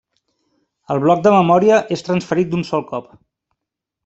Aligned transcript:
El 0.95 1.01
bloc 1.03 1.21
de 1.27 1.33
memòria 1.35 1.77
és 1.97 2.05
transferit 2.09 2.51
d'un 2.55 2.67
sol 2.71 2.85
cop. 2.95 3.13